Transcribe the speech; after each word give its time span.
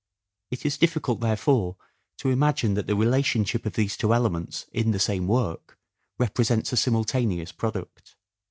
It 0.49 0.65
is 0.65 0.79
difficult, 0.79 1.19
therefore, 1.19 1.77
to 2.17 2.31
imagine 2.31 2.73
that 2.73 2.87
the 2.87 2.95
relationship 2.95 3.67
of 3.67 3.73
these 3.73 3.95
two 3.95 4.15
elements 4.15 4.65
in 4.71 4.89
the 4.89 4.99
same 4.99 5.27
work 5.27 5.77
represents 6.17 6.73
a 6.73 6.75
simultaneous 6.77 7.51
product. 7.51 8.15